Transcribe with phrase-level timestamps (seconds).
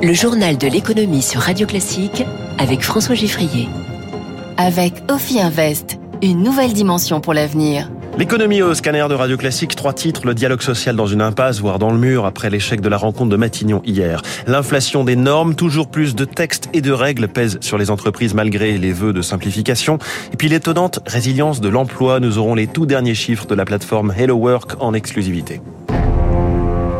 [0.00, 2.24] Le journal de l'économie sur Radio Classique
[2.58, 3.68] avec François Giffrier.
[4.56, 7.90] Avec Ophi Invest, une nouvelle dimension pour l'avenir.
[8.16, 11.80] L'économie au scanner de Radio Classique, trois titres, le dialogue social dans une impasse, voire
[11.80, 14.22] dans le mur, après l'échec de la rencontre de Matignon hier.
[14.46, 18.78] L'inflation des normes, toujours plus de textes et de règles pèsent sur les entreprises malgré
[18.78, 19.98] les vœux de simplification.
[20.32, 24.14] Et puis l'étonnante résilience de l'emploi, nous aurons les tout derniers chiffres de la plateforme
[24.16, 25.60] Hello Work en exclusivité.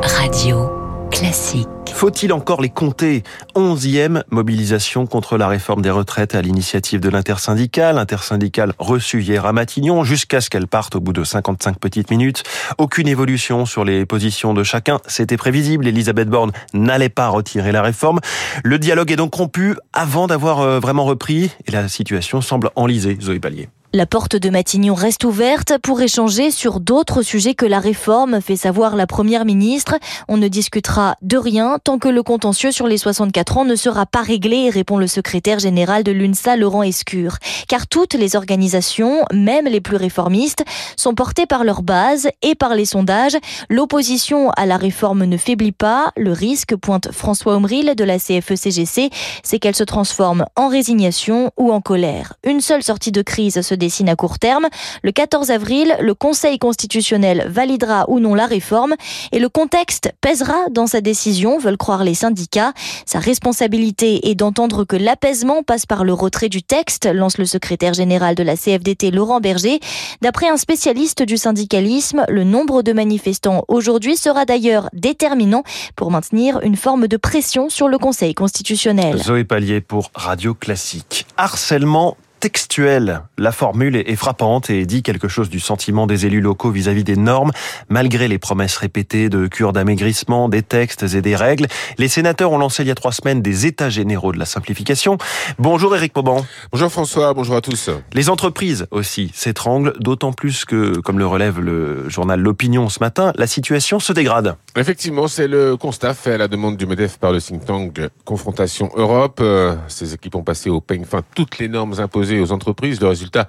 [0.03, 0.69] Radio
[1.13, 1.69] Classique.
[1.99, 3.25] Faut-il encore les compter?
[3.57, 7.99] Onzième mobilisation contre la réforme des retraites à l'initiative de l'intersyndicale.
[7.99, 12.45] Intersyndicale reçue hier à Matignon jusqu'à ce qu'elle parte au bout de 55 petites minutes.
[12.79, 15.01] Aucune évolution sur les positions de chacun.
[15.09, 15.89] C'était prévisible.
[15.89, 18.21] Elisabeth Borne n'allait pas retirer la réforme.
[18.63, 23.19] Le dialogue est donc rompu avant d'avoir euh, vraiment repris et la situation semble enlisée.
[23.21, 23.71] Zoé Pallier.
[23.95, 28.55] La porte de Matignon reste ouverte pour échanger sur d'autres sujets que la réforme, fait
[28.55, 29.95] savoir la première ministre.
[30.29, 34.05] On ne discutera de rien tant que le contentieux sur les 64 ans ne sera
[34.05, 37.39] pas réglé, répond le secrétaire général de l'UNSA, Laurent Escure.
[37.67, 40.65] Car toutes les organisations, même les plus réformistes,
[40.99, 43.39] sont portées par leur base et par les sondages.
[43.71, 46.13] L'opposition à la réforme ne faiblit pas.
[46.15, 49.09] Le risque, pointe François Omril de la CFE-CGC,
[49.43, 52.35] c'est qu'elle se transforme en résignation ou en colère.
[52.45, 54.67] Une seule sortie de crise se dessine à court terme.
[55.03, 58.95] Le 14 avril, le Conseil constitutionnel validera ou non la réforme
[59.33, 62.73] et le contexte pèsera dans sa décision, veulent croire les syndicats.
[63.07, 67.95] Sa responsabilité est d'entendre que l'apaisement passe par le retrait du texte, lance le secrétaire
[67.95, 69.81] général de la CFDT Laurent Berger.
[70.21, 75.63] D'après un spécialiste du syndicalisme, le nombre de manifestants aujourd'hui sera d'ailleurs déterminant
[75.97, 79.19] pour maintenir une forme de pression sur le Conseil constitutionnel.
[79.19, 81.27] Zoé Pallier pour Radio Classique.
[81.37, 83.23] Harcèlement textuel.
[83.37, 87.17] La formule est frappante et dit quelque chose du sentiment des élus locaux vis-à-vis des
[87.17, 87.51] normes,
[87.89, 91.67] malgré les promesses répétées de cure d'amaigrissement, des textes et des règles.
[91.99, 95.19] Les sénateurs ont lancé il y a trois semaines des états généraux de la simplification.
[95.59, 96.45] Bonjour Éric Mauban.
[96.73, 97.91] Bonjour François, bonjour à tous.
[98.13, 103.33] Les entreprises aussi s'étranglent, d'autant plus que, comme le relève le journal L'Opinion ce matin,
[103.37, 104.55] la situation se dégrade.
[104.77, 108.91] Effectivement, c'est le constat fait à la demande du MEDEF par le think tank Confrontation
[108.95, 109.41] Europe.
[109.41, 113.01] Euh, ces équipes ont passé au peigne fin toutes les normes imposées aux entreprises.
[113.01, 113.49] Le résultat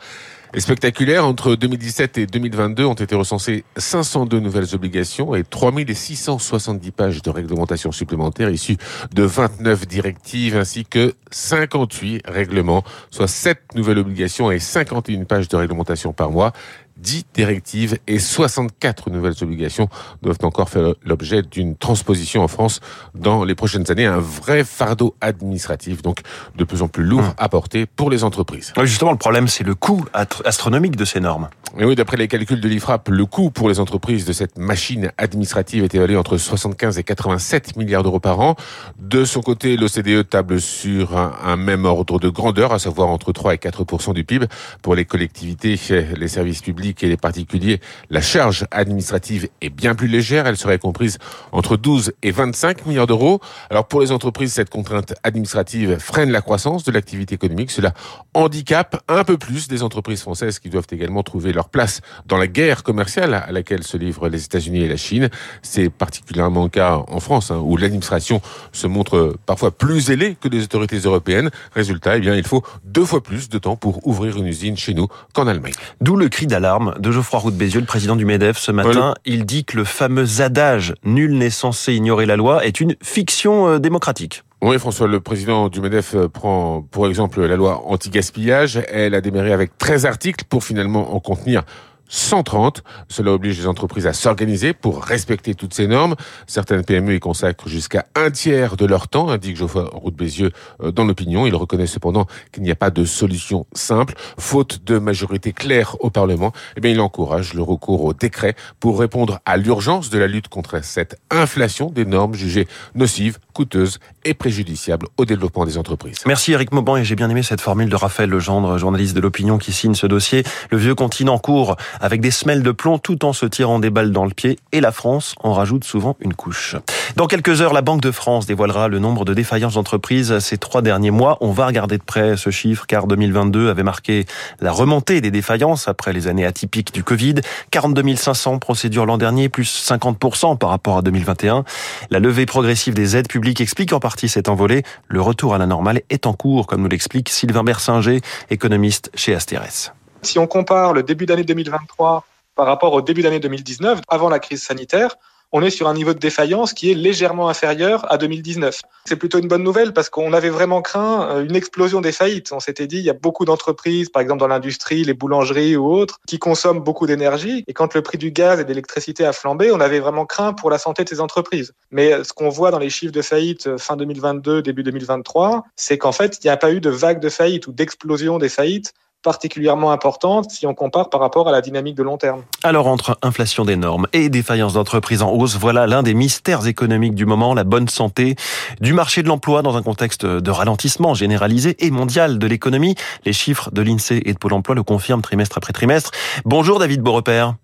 [0.53, 1.25] est spectaculaire.
[1.25, 7.91] Entre 2017 et 2022 ont été recensées 502 nouvelles obligations et 3670 pages de réglementation
[7.91, 8.77] supplémentaires issues
[9.13, 15.57] de 29 directives ainsi que 58 règlements, soit 7 nouvelles obligations et 51 pages de
[15.57, 16.53] réglementation par mois.
[16.99, 19.89] 10 directives et 64 nouvelles obligations
[20.21, 22.81] doivent encore faire l'objet d'une transposition en France
[23.15, 24.05] dans les prochaines années.
[24.05, 26.19] Un vrai fardeau administratif, donc
[26.57, 27.33] de plus en plus lourd hum.
[27.37, 28.73] à porter pour les entreprises.
[28.83, 30.05] justement, le problème, c'est le coût
[30.45, 31.49] astronomique de ces normes.
[31.77, 35.11] Et oui, d'après les calculs de l'IFRAP, le coût pour les entreprises de cette machine
[35.17, 38.55] administrative est évalué entre 75 et 87 milliards d'euros par an.
[38.97, 43.53] De son côté, l'OCDE table sur un, même ordre de grandeur, à savoir entre 3
[43.53, 44.47] et 4% du PIB.
[44.81, 45.79] Pour les collectivités,
[46.17, 50.47] les services publics et les particuliers, la charge administrative est bien plus légère.
[50.47, 51.19] Elle serait comprise
[51.51, 53.39] entre 12 et 25 milliards d'euros.
[53.69, 57.71] Alors pour les entreprises, cette contrainte administrative freine la croissance de l'activité économique.
[57.71, 57.93] Cela
[58.33, 60.21] handicape un peu plus des entreprises
[60.61, 64.43] qui doivent également trouver leur place dans la guerre commerciale à laquelle se livrent les
[64.45, 65.29] États-Unis et la Chine.
[65.61, 68.41] C'est particulièrement le cas en France, hein, où l'administration
[68.71, 71.49] se montre parfois plus zélée que les autorités européennes.
[71.73, 74.93] Résultat, eh bien, il faut deux fois plus de temps pour ouvrir une usine chez
[74.93, 75.73] nous qu'en Allemagne.
[76.01, 79.13] D'où le cri d'alarme de Geoffroy Roux de Bézieux, le président du MEDEF, ce matin.
[79.25, 83.67] Il dit que le fameux adage «nul n'est censé ignorer la loi» est une fiction
[83.67, 84.43] euh, démocratique.
[84.61, 88.81] Oui, François, le président du MEDEF euh, prend pour exemple la loi anti-gaspillage.
[88.89, 91.63] Elle a démarré avec 13 articles pour finalement en contenir
[92.09, 92.83] 130.
[93.07, 96.15] Cela oblige les entreprises à s'organiser pour respecter toutes ces normes.
[96.47, 100.51] Certaines PME y consacrent jusqu'à un tiers de leur temps, indique Geoffroy Roux de Bézieux
[100.81, 101.47] euh, dans l'opinion.
[101.47, 104.15] Il reconnaît cependant qu'il n'y a pas de solution simple.
[104.37, 108.99] Faute de majorité claire au Parlement, eh bien, il encourage le recours au décret pour
[108.99, 114.33] répondre à l'urgence de la lutte contre cette inflation des normes jugées nocives, coûteuses et
[114.33, 116.19] préjudiciables au développement des entreprises.
[116.25, 119.57] Merci Eric Mauban et j'ai bien aimé cette formule de Raphaël Legendre, journaliste de l'opinion
[119.57, 120.43] qui signe ce dossier.
[120.71, 124.11] Le vieux continent court avec des semelles de plomb tout en se tirant des balles
[124.11, 126.75] dans le pied et la France en rajoute souvent une couche.
[127.15, 130.81] Dans quelques heures, la Banque de France dévoilera le nombre de défaillances d'entreprises ces trois
[130.81, 131.37] derniers mois.
[131.41, 134.25] On va regarder de près ce chiffre car 2022 avait marqué
[134.61, 137.35] la remontée des défaillances après les années atypiques du Covid.
[137.71, 141.63] 42 500 procédures l'an dernier, plus 50% par rapport à 2021.
[142.09, 144.83] La levée progressive des aides publiques explique en partie cet envolé.
[145.07, 149.35] Le retour à la normale est en cours, comme nous l'explique Sylvain Bersinger, économiste chez
[149.35, 149.91] Asterès.
[150.21, 152.25] Si on compare le début d'année 2023
[152.55, 155.15] par rapport au début d'année 2019, avant la crise sanitaire,
[155.51, 158.81] on est sur un niveau de défaillance qui est légèrement inférieur à 2019.
[159.05, 162.51] C'est plutôt une bonne nouvelle parce qu'on avait vraiment craint euh, une explosion des faillites.
[162.51, 165.91] On s'était dit, il y a beaucoup d'entreprises, par exemple dans l'industrie, les boulangeries ou
[165.91, 167.63] autres, qui consomment beaucoup d'énergie.
[167.67, 170.53] Et quand le prix du gaz et de l'électricité a flambé, on avait vraiment craint
[170.53, 171.73] pour la santé de ces entreprises.
[171.89, 175.63] Mais euh, ce qu'on voit dans les chiffres de faillite euh, fin 2022, début 2023,
[175.75, 178.49] c'est qu'en fait, il n'y a pas eu de vague de faillite ou d'explosion des
[178.49, 178.93] faillites
[179.23, 182.43] particulièrement importante si on compare par rapport à la dynamique de long terme.
[182.63, 187.15] Alors entre inflation des normes et défaillance d'entreprises en hausse, voilà l'un des mystères économiques
[187.15, 188.35] du moment, la bonne santé
[188.79, 192.95] du marché de l'emploi dans un contexte de ralentissement généralisé et mondial de l'économie.
[193.25, 196.11] Les chiffres de l'INSEE et de Pôle emploi le confirment trimestre après trimestre.
[196.45, 197.55] Bonjour David Beaurepaire.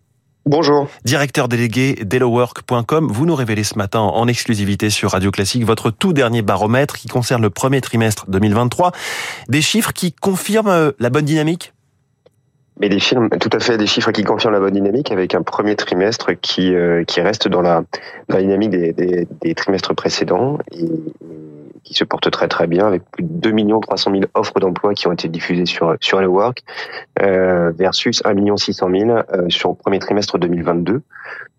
[0.48, 0.88] Bonjour.
[1.06, 6.14] Directeur délégué d'HelloWork.com, vous nous révélez ce matin en exclusivité sur Radio Classique votre tout
[6.14, 8.92] dernier baromètre qui concerne le premier trimestre 2023.
[9.50, 11.74] Des chiffres qui confirment la bonne dynamique?
[12.80, 15.44] Mais des films, tout à fait, des chiffres qui confirment la bonne dynamique avec un
[15.44, 17.84] premier trimestre qui euh, qui reste dans la,
[18.30, 20.86] dans la dynamique des, des, des, trimestres précédents et
[21.84, 25.08] qui se porte très très bien avec plus de 2 300 000 offres d'emploi qui
[25.08, 26.64] ont été diffusées sur sur le Work
[27.22, 31.02] euh, versus 1 600 000 euh, sur le premier trimestre 2022.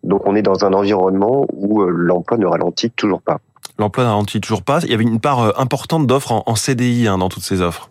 [0.02, 3.38] Donc on est dans un environnement où euh, l'emploi ne ralentit toujours pas.
[3.78, 4.80] L'emploi ne ralentit toujours pas.
[4.82, 7.62] Il y avait une part euh, importante d'offres en, en CDI hein, dans toutes ces
[7.62, 7.90] offres.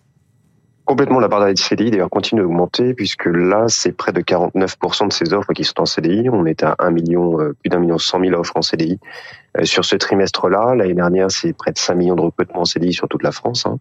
[0.85, 5.13] Complètement, la part de CDI d'ailleurs continue d'augmenter puisque là, c'est près de 49% de
[5.13, 6.29] ces offres qui sont en CDI.
[6.29, 8.99] On est à 1 million, euh, plus d'un million cent mille offres en CDI.
[9.57, 12.93] Euh, sur ce trimestre-là, l'année dernière, c'est près de 5 millions de recrutements en CDI
[12.93, 13.65] sur toute la France.
[13.65, 13.79] Hein.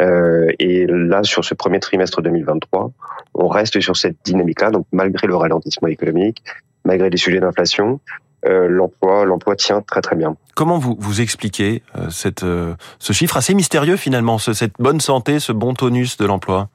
[0.00, 2.92] Euh, et là, sur ce premier trimestre 2023,
[3.34, 4.70] on reste sur cette dynamique-là.
[4.70, 6.42] Donc, malgré le ralentissement économique,
[6.84, 8.00] malgré les sujets d'inflation,
[8.46, 10.36] euh, l'emploi, l'emploi tient très très bien.
[10.54, 15.00] Comment vous vous expliquez euh, cette, euh, ce chiffre assez mystérieux finalement, ce, cette bonne
[15.00, 16.68] santé, ce bon tonus de l'emploi?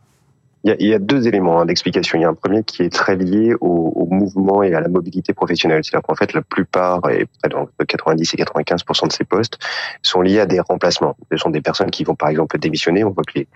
[0.63, 2.17] Il y, a, il y, a, deux éléments hein, d'explication.
[2.17, 4.89] Il y a un premier qui est très lié au, au mouvement et à la
[4.89, 5.81] mobilité professionnelle.
[5.83, 9.59] C'est-à-dire qu'en fait, la plupart, et près de 90 et 95 de ces postes,
[10.01, 11.15] sont liés à des remplacements.
[11.31, 13.03] Ce sont des personnes qui vont par exemple démissionner.
[13.03, 13.47] On voit que les,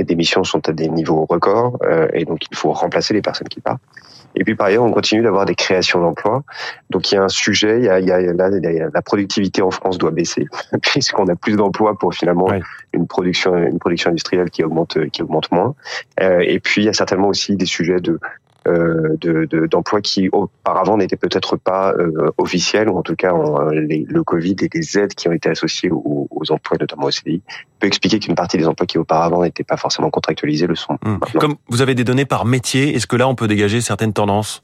[0.00, 3.48] les démissions sont à des niveaux records euh, et donc il faut remplacer les personnes
[3.48, 3.82] qui partent.
[4.36, 6.42] Et puis par ailleurs, on continue d'avoir des créations d'emplois.
[6.90, 8.50] Donc il y a un sujet, il y a, il y a là,
[8.92, 10.46] la productivité en France doit baisser
[10.82, 12.48] puisqu'on a plus d'emplois pour finalement
[12.92, 15.74] une production une production industrielle qui augmente qui augmente moins.
[16.20, 18.18] Euh, et puis il y a certainement aussi des sujets de
[18.66, 24.04] d'emplois de, qui auparavant n'étaient peut-être pas euh, officiels ou en tout cas euh, les,
[24.08, 27.42] le Covid et les aides qui ont été associées aux, aux emplois notamment au CDI
[27.78, 30.98] peut expliquer qu'une partie des emplois qui auparavant n'étaient pas forcément contractualisés le sont.
[31.04, 31.20] Hum.
[31.38, 34.62] Comme vous avez des données par métier, est-ce que là on peut dégager certaines tendances?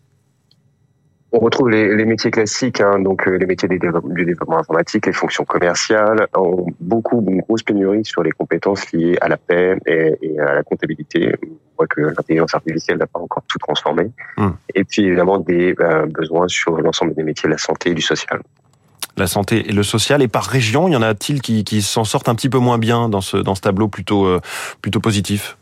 [1.33, 4.59] On retrouve les, les, métiers classiques, hein, donc euh, les métiers du développement, du développement
[4.59, 9.37] informatique, les fonctions commerciales, ont beaucoup, une grosse pénurie sur les compétences liées à la
[9.37, 11.35] paix et, et à la comptabilité.
[11.43, 14.11] On voit que l'intelligence artificielle n'a pas encore tout transformé.
[14.37, 14.49] Mmh.
[14.75, 18.03] Et puis évidemment des euh, besoins sur l'ensemble des métiers de la santé et du
[18.03, 18.41] social.
[19.17, 22.05] La santé et le social, et par région, il y en a-t-il qui, qui s'en
[22.05, 24.41] sortent un petit peu moins bien dans ce, dans ce tableau plutôt, euh,
[24.83, 25.57] plutôt positif?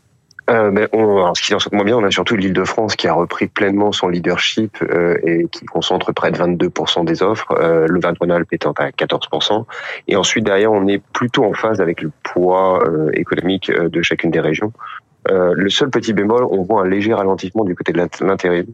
[0.49, 3.07] Euh, mais on, alors, ce qui en sort moins bien, on a surtout l'Île-de-France qui
[3.07, 7.51] a repris pleinement son leadership euh, et qui concentre près de 22% des offres.
[7.59, 9.65] Euh, le Val-de-Rhône-Alpes étant à 14%.
[10.07, 14.01] Et ensuite, derrière, on est plutôt en phase avec le poids euh, économique euh, de
[14.03, 14.71] chacune des régions.
[15.31, 18.67] Euh, le seul petit bémol, on voit un léger ralentissement du côté de l'intérim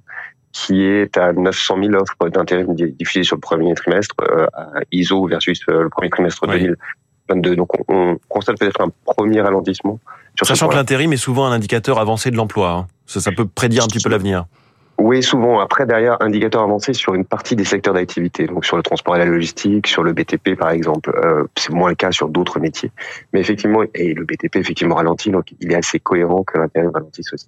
[0.51, 4.15] qui est à 900 000 offres d'intérim diffusées sur le premier trimestre,
[4.51, 6.67] à ISO versus le premier trimestre oui.
[7.29, 7.55] 2022.
[7.55, 9.97] Donc on, on constate peut-être un premier ralentissement.
[10.41, 12.71] Sachant que l'intérim est souvent un indicateur avancé de l'emploi.
[12.71, 12.87] Hein.
[13.05, 14.45] Ça, ça, peut prédire un petit peu l'avenir.
[15.03, 15.59] Oui, souvent.
[15.59, 19.19] Après, derrière, indicateur avancé sur une partie des secteurs d'activité, donc sur le transport et
[19.19, 21.11] la logistique, sur le BTP par exemple.
[21.25, 22.91] Euh, c'est moins le cas sur d'autres métiers.
[23.33, 27.33] Mais effectivement, et le BTP effectivement ralentit, donc il est assez cohérent que l'intérim ralentisse
[27.33, 27.47] aussi.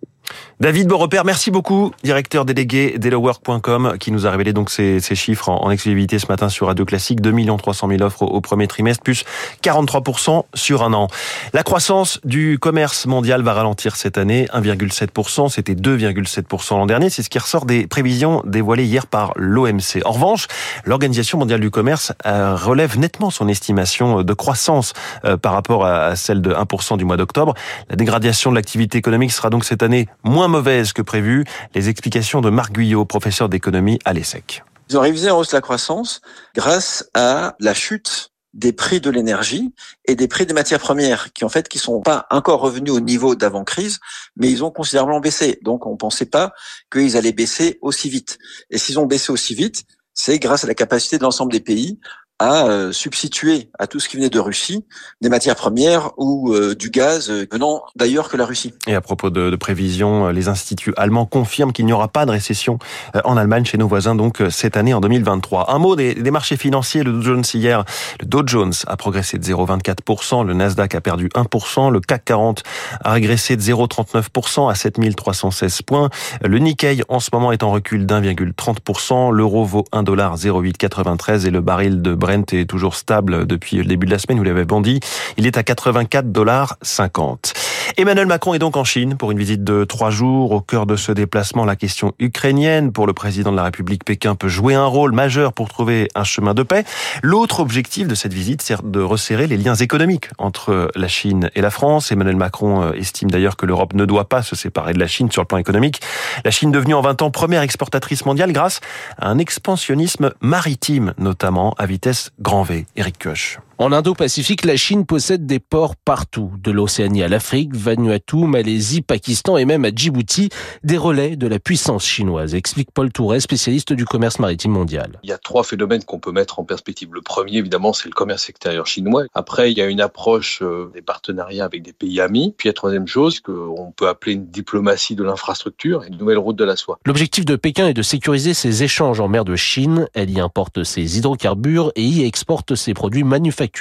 [0.59, 5.49] David Beaurepaire, merci beaucoup, directeur délégué d'HelloWork.com, qui nous a révélé donc ces, ces chiffres
[5.49, 7.21] en, en, exclusivité ce matin sur Radio Classique.
[7.21, 9.25] 2 300 000 offres au, au premier trimestre, plus
[9.61, 11.07] 43% sur un an.
[11.53, 15.49] La croissance du commerce mondial va ralentir cette année, 1,7%.
[15.49, 17.11] C'était 2,7% l'an dernier.
[17.11, 20.01] C'est ce qui ressort des prévisions dévoilées hier par l'OMC.
[20.05, 20.47] En revanche,
[20.85, 24.93] l'Organisation mondiale du commerce euh, relève nettement son estimation de croissance
[25.25, 27.53] euh, par rapport à celle de 1% du mois d'octobre.
[27.89, 31.45] La dégradation de l'activité économique sera donc cette année moins mauvaise que prévu.
[31.75, 34.63] Les explications de Marc Guyot, professeur d'économie à l'ESSEC.
[34.89, 36.21] Ils ont révisé en hausse la croissance
[36.55, 39.73] grâce à la chute des prix de l'énergie
[40.05, 42.99] et des prix des matières premières qui en fait qui sont pas encore revenus au
[42.99, 43.99] niveau d'avant crise
[44.35, 45.59] mais ils ont considérablement baissé.
[45.63, 46.53] Donc on pensait pas
[46.91, 48.37] qu'ils allaient baisser aussi vite.
[48.69, 51.99] Et s'ils ont baissé aussi vite c'est grâce à la capacité de l'ensemble des pays
[52.43, 54.83] à euh, substituer à tout ce qui venait de Russie
[55.21, 58.73] des matières premières ou euh, du gaz venant d'ailleurs que la Russie.
[58.85, 62.31] Et à propos de, de prévisions, les instituts allemands confirment qu'il n'y aura pas de
[62.31, 62.79] récession
[63.23, 65.71] en Allemagne chez nos voisins donc cette année en 2023.
[65.73, 67.03] Un mot des, des marchés financiers.
[67.03, 67.85] Le Dow Jones hier,
[68.19, 72.63] le Dow Jones a progressé de 0,24%, le Nasdaq a perdu 1%, le CAC 40
[73.03, 76.09] a régressé de 0,39% à 7316 points.
[76.43, 82.01] Le Nikkei en ce moment est en recul d'1,30%, l'euro vaut 1,0893 et le baril
[82.01, 84.99] de Est toujours stable depuis le début de la semaine, vous l'avez bondi,
[85.37, 87.53] il est à 84,50
[87.95, 90.51] Emmanuel Macron est donc en Chine pour une visite de trois jours.
[90.51, 92.91] Au cœur de ce déplacement, la question ukrainienne.
[92.91, 96.23] Pour le président de la République, Pékin peut jouer un rôle majeur pour trouver un
[96.23, 96.85] chemin de paix.
[97.21, 101.61] L'autre objectif de cette visite, c'est de resserrer les liens économiques entre la Chine et
[101.61, 102.11] la France.
[102.11, 105.31] Emmanuel Macron euh, estime d'ailleurs que l'Europe ne doit pas se séparer de la Chine
[105.31, 106.01] sur le plan économique.
[106.43, 108.81] La Chine devenue en 20 ans première exportatrice mondiale grâce
[109.19, 112.87] à un expansionnisme maritime, notamment à vitesse grand V.
[112.95, 113.59] Eric Koch.
[113.79, 119.57] En Indo-Pacifique, la Chine possède des ports partout, de l'Océanie à l'Afrique, Vanuatu, Malaisie, Pakistan
[119.57, 120.49] et même à Djibouti,
[120.83, 125.19] des relais de la puissance chinoise, explique Paul Touret, spécialiste du commerce maritime mondial.
[125.23, 127.09] Il y a trois phénomènes qu'on peut mettre en perspective.
[127.13, 129.23] Le premier, évidemment, c'est le commerce extérieur chinois.
[129.33, 132.55] Après, il y a une approche euh, des partenariats avec des pays amis.
[132.57, 136.63] Puis la troisième chose, qu'on peut appeler une diplomatie de l'infrastructure une nouvelle route de
[136.63, 136.99] la soie.
[137.05, 140.07] L'objectif de Pékin est de sécuriser ses échanges en mer de Chine.
[140.13, 143.73] Elle y importe ses hydrocarbures et y exporte ses produits manufacturés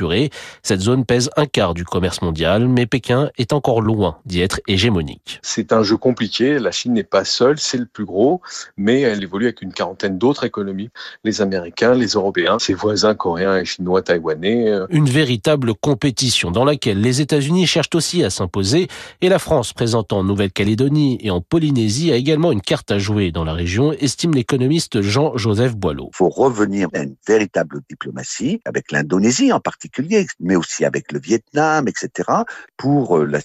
[0.62, 3.91] cette zone pèse un quart du commerce mondial, mais Pékin est encore loin
[4.26, 5.40] d'y être hégémonique.
[5.42, 6.58] C'est un jeu compliqué.
[6.58, 8.40] La Chine n'est pas seule, c'est le plus gros,
[8.76, 10.90] mais elle évolue avec une quarantaine d'autres économies.
[11.24, 14.70] Les Américains, les Européens, ses voisins coréens et chinois, taïwanais.
[14.70, 14.86] Euh.
[14.90, 18.88] Une véritable compétition dans laquelle les États-Unis cherchent aussi à s'imposer
[19.20, 23.32] et la France, présentant en Nouvelle-Calédonie et en Polynésie, a également une carte à jouer
[23.32, 26.10] dans la région, estime l'économiste Jean-Joseph Boileau.
[26.12, 31.20] Il faut revenir à une véritable diplomatie avec l'Indonésie en particulier mais aussi avec le
[31.20, 32.28] Vietnam, etc.,
[32.76, 33.40] pour euh, la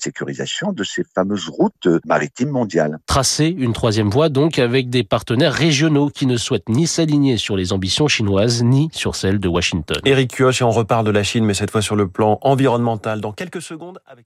[0.73, 2.99] de ces fameuses routes maritimes mondiales.
[3.05, 7.55] Tracer une troisième voie donc avec des partenaires régionaux qui ne souhaitent ni s'aligner sur
[7.55, 9.97] les ambitions chinoises ni sur celles de Washington.
[10.05, 13.21] Eric Kioch, et on reparle de la Chine, mais cette fois sur le plan environnemental.
[13.21, 14.25] Dans quelques secondes avec